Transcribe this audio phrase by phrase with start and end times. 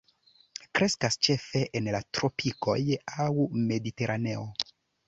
[0.79, 2.79] Kreskas ĉefe en la tropikoj
[3.27, 3.31] aŭ
[3.71, 4.53] mediteraneo.